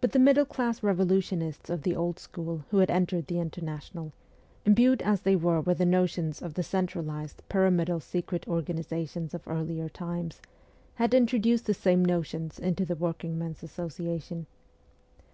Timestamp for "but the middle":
0.00-0.46